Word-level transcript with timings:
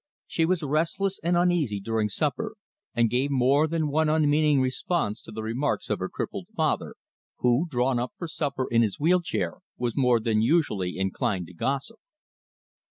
She 0.25 0.45
was 0.45 0.63
restless 0.63 1.19
and 1.21 1.37
uneasy 1.37 1.79
during 1.79 2.09
supper, 2.09 2.55
and 2.95 3.07
gave 3.07 3.29
more 3.29 3.67
than 3.67 3.87
one 3.91 4.09
unmeaning 4.09 4.59
response 4.59 5.21
to 5.21 5.31
the 5.31 5.43
remarks 5.43 5.91
of 5.91 5.99
her 5.99 6.09
crippled 6.09 6.47
father, 6.55 6.95
who, 7.37 7.67
drawn 7.69 7.99
up 7.99 8.13
for 8.17 8.27
supper 8.27 8.65
in 8.67 8.81
his 8.81 8.99
wheel 8.99 9.21
chair, 9.21 9.59
was 9.77 9.95
more 9.95 10.19
than 10.19 10.41
usually 10.41 10.97
inclined 10.97 11.45
to 11.49 11.53
gossip. 11.53 11.99